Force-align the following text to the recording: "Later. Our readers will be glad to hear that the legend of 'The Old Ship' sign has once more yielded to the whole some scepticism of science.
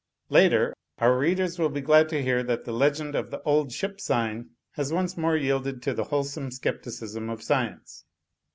"Later. 0.29 0.73
Our 0.97 1.15
readers 1.15 1.59
will 1.59 1.69
be 1.69 1.79
glad 1.81 2.09
to 2.09 2.23
hear 2.23 2.41
that 2.41 2.65
the 2.65 2.71
legend 2.71 3.13
of 3.13 3.29
'The 3.29 3.39
Old 3.43 3.71
Ship' 3.71 4.01
sign 4.01 4.49
has 4.71 4.91
once 4.91 5.15
more 5.15 5.37
yielded 5.37 5.83
to 5.83 5.93
the 5.93 6.05
whole 6.05 6.23
some 6.23 6.49
scepticism 6.49 7.29
of 7.29 7.43
science. 7.43 8.03